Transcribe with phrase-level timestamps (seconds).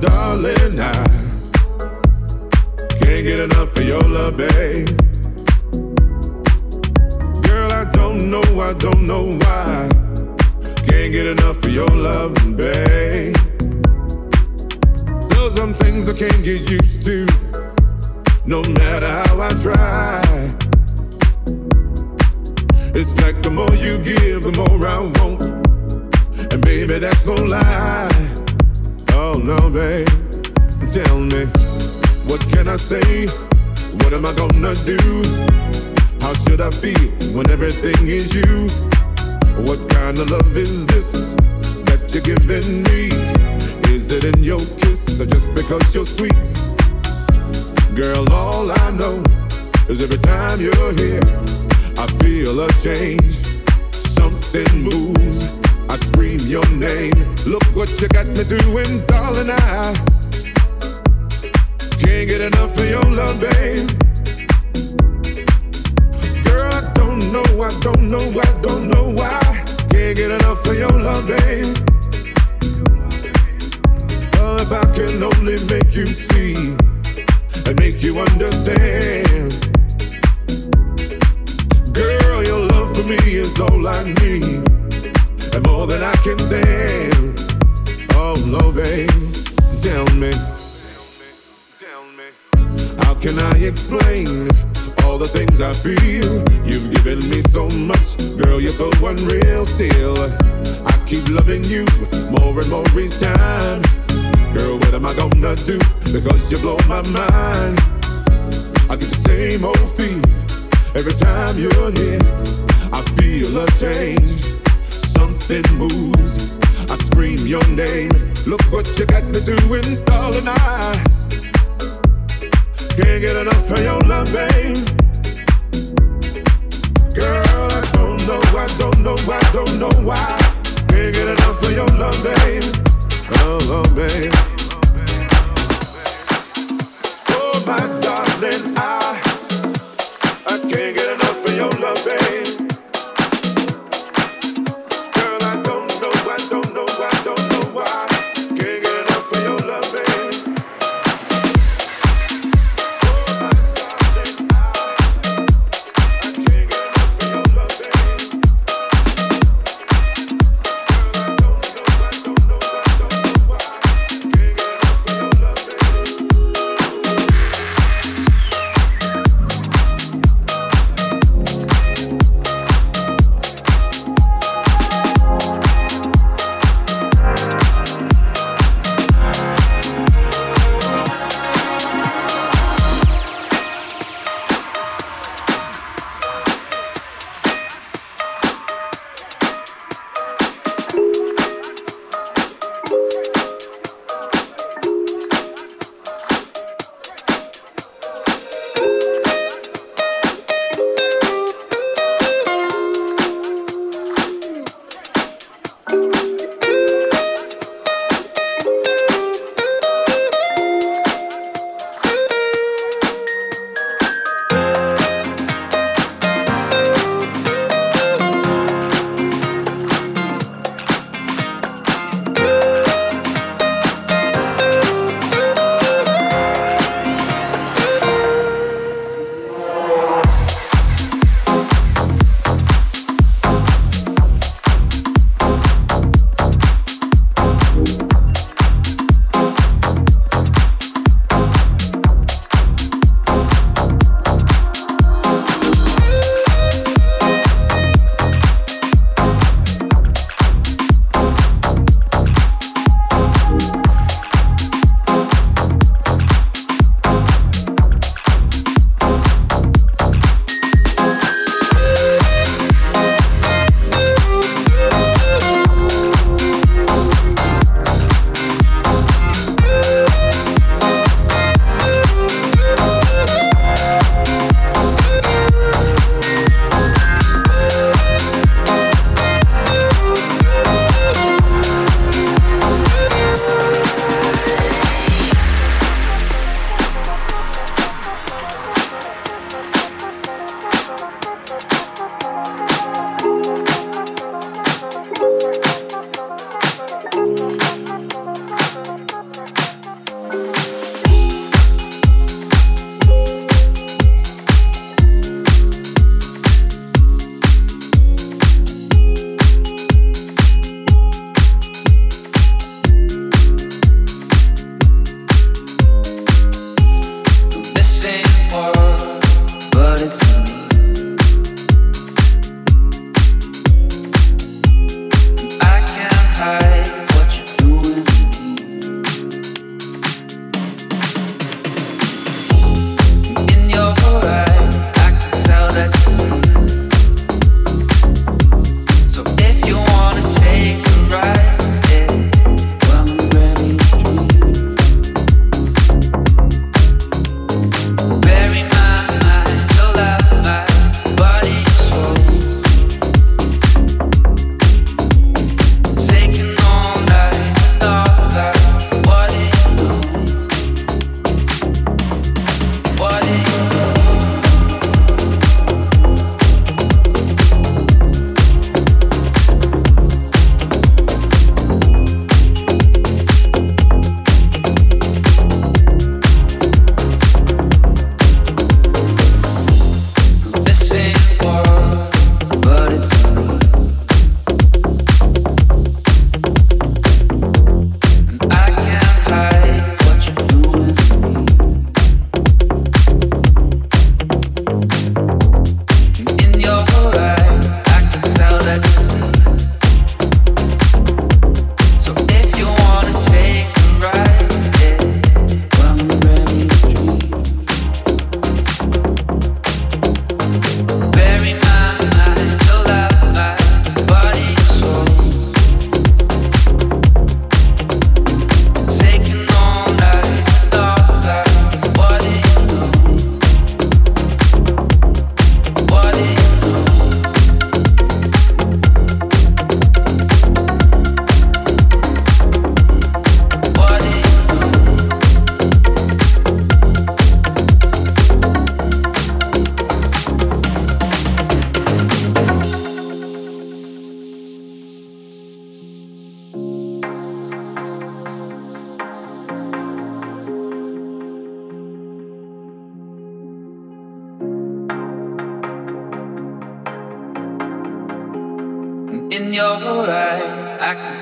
[0.00, 0.80] darling.
[0.80, 0.92] I
[3.00, 5.01] can't get enough of your love, babe.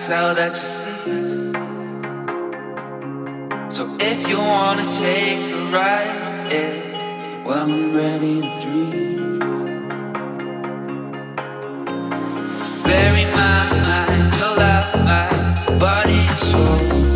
[0.07, 1.53] Tell that you see.
[3.69, 9.39] So if you wanna take a ride, yeah, well I'm ready to dream.
[12.85, 17.10] Bury my mind, you'll have my body and soul.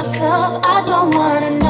[0.00, 1.69] myself, I don't wanna know.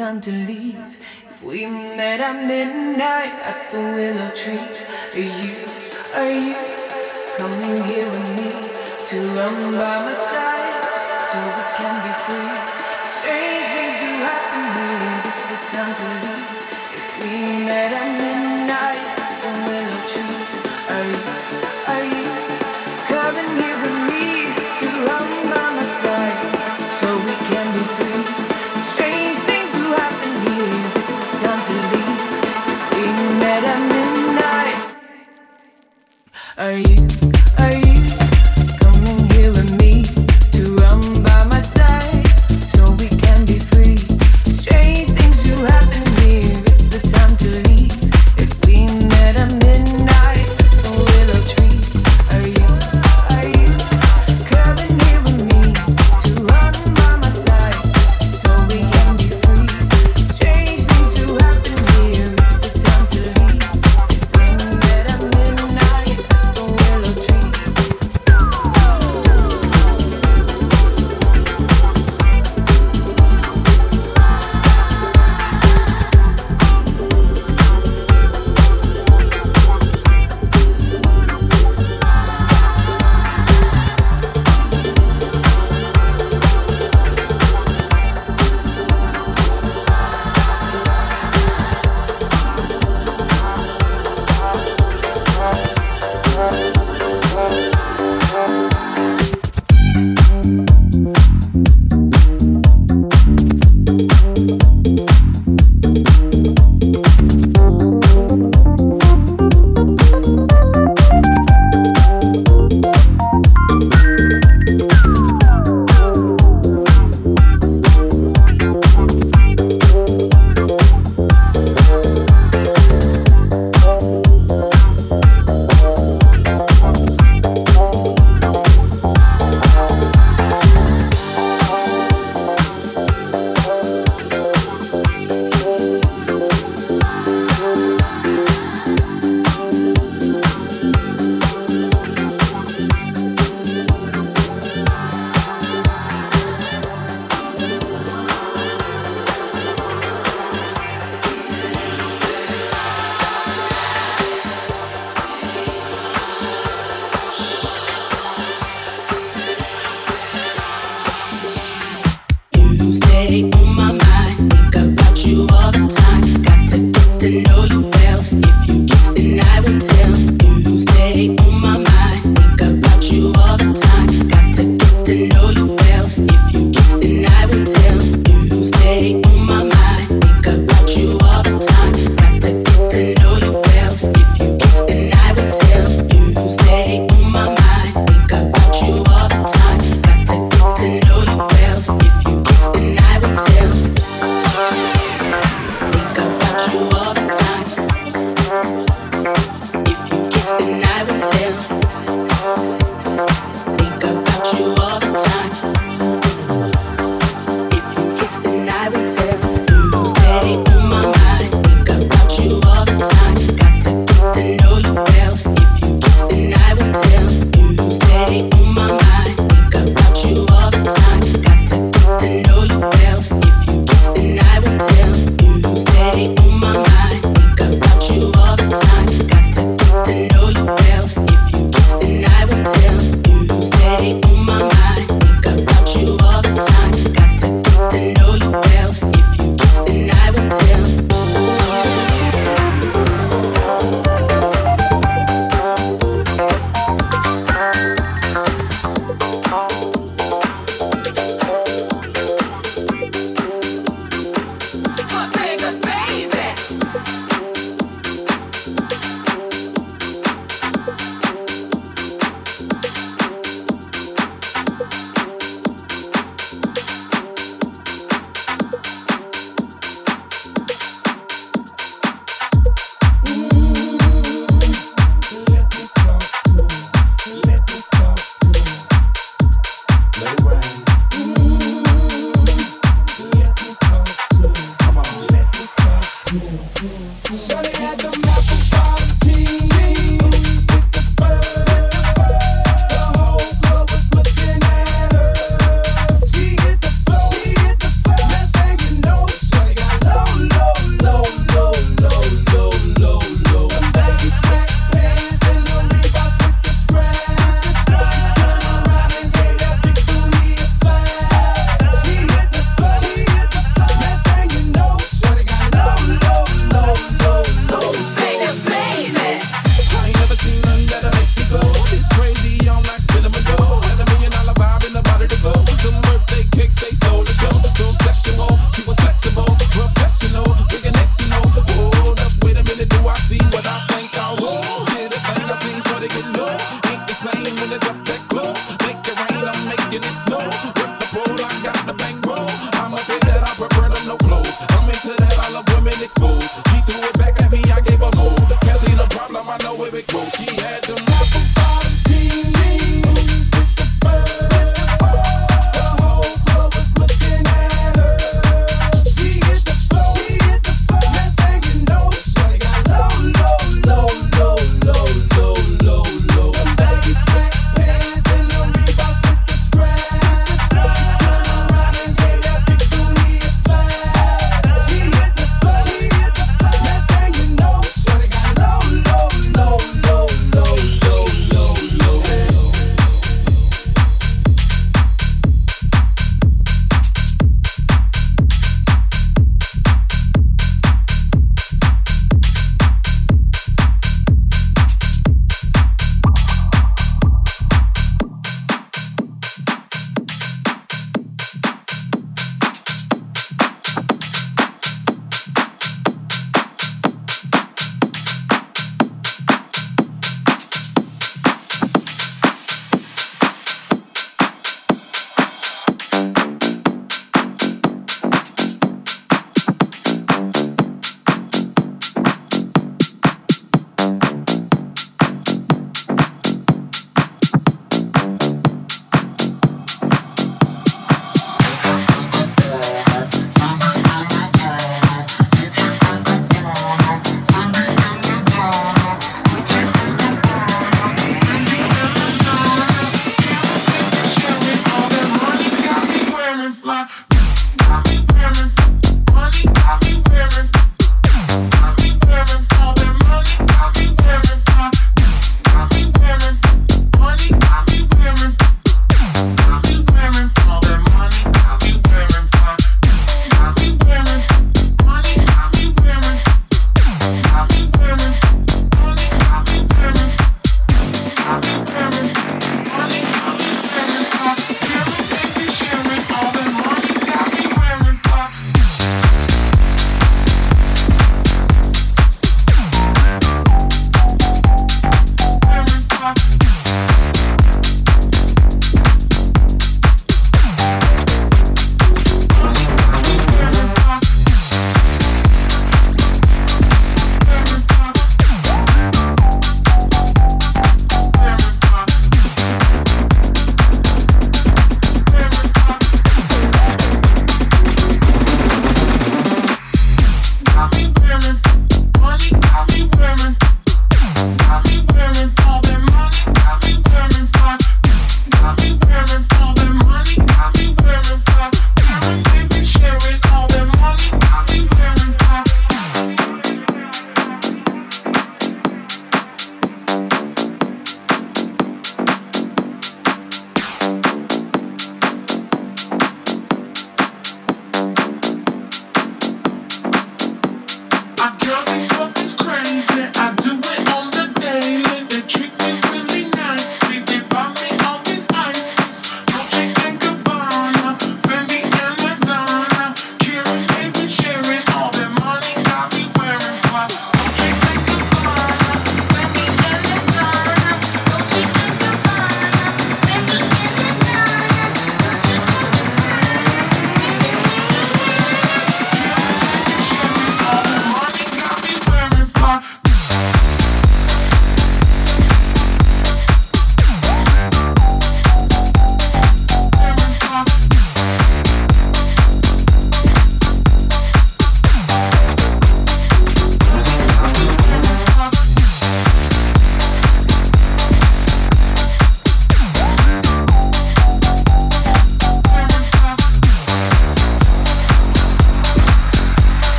[0.00, 0.96] time to leave.
[1.30, 4.69] If we met at midnight at the willow tree.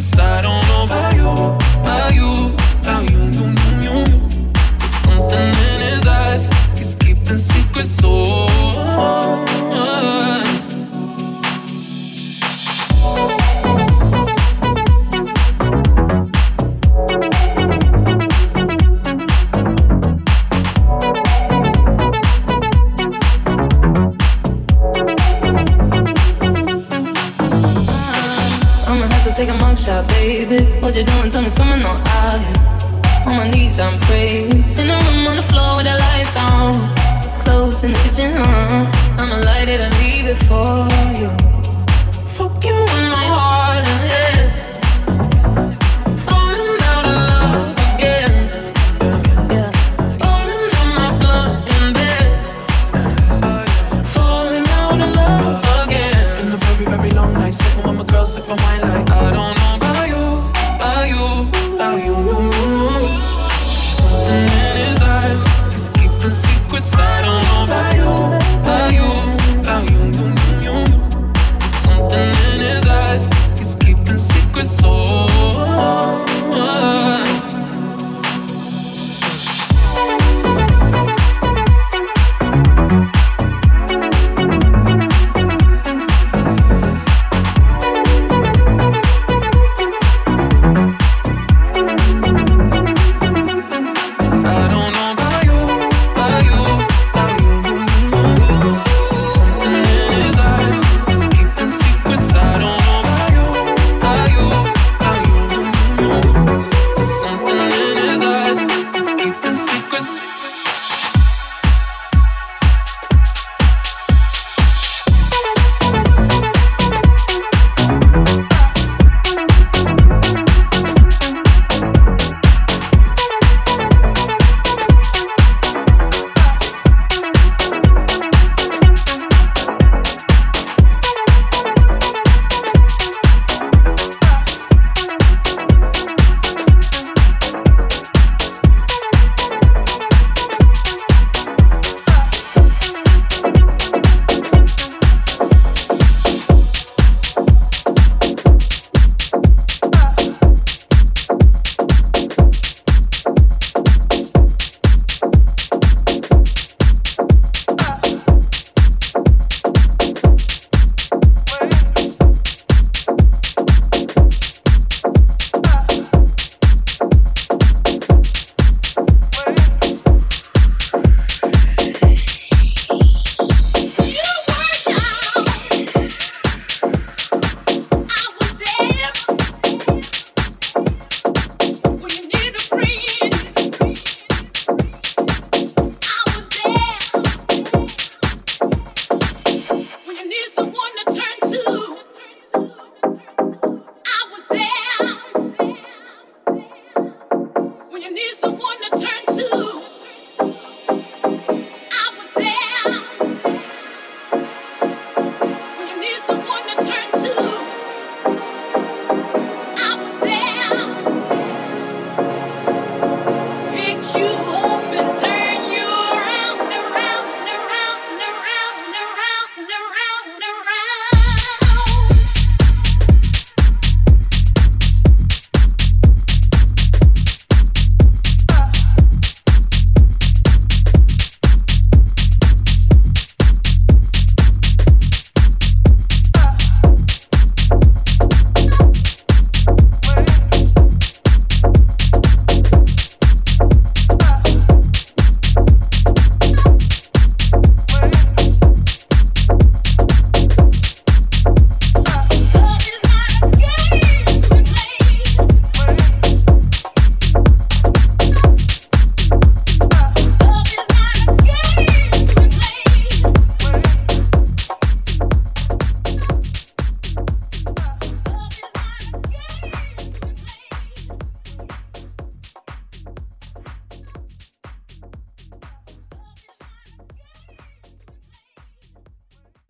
[0.00, 0.18] Secrets.
[0.18, 1.67] I don't know about you,